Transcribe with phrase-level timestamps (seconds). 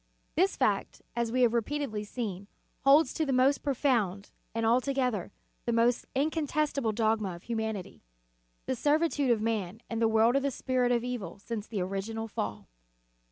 [0.33, 2.47] This fact, as we have repeatedly seen,
[2.79, 5.31] holds to the most profound, and, altogether,
[5.67, 8.01] the most incontestable dogma of humanity;
[8.65, 12.27] the servitude of man and the world to the Spirit of evil since the original
[12.27, 12.67] fall.